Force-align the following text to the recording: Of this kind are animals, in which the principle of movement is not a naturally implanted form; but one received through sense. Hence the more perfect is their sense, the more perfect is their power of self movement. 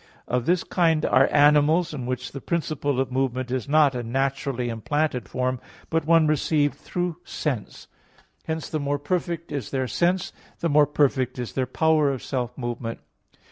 Of 0.27 0.47
this 0.47 0.63
kind 0.63 1.05
are 1.05 1.31
animals, 1.31 1.93
in 1.93 2.07
which 2.07 2.31
the 2.31 2.41
principle 2.41 2.99
of 2.99 3.11
movement 3.11 3.51
is 3.51 3.69
not 3.69 3.93
a 3.93 4.01
naturally 4.01 4.67
implanted 4.67 5.29
form; 5.29 5.59
but 5.91 6.07
one 6.07 6.25
received 6.25 6.73
through 6.73 7.17
sense. 7.23 7.87
Hence 8.45 8.67
the 8.67 8.79
more 8.79 8.97
perfect 8.97 9.51
is 9.51 9.69
their 9.69 9.87
sense, 9.87 10.33
the 10.59 10.69
more 10.69 10.87
perfect 10.87 11.37
is 11.37 11.53
their 11.53 11.67
power 11.67 12.11
of 12.11 12.23
self 12.23 12.57
movement. 12.57 12.99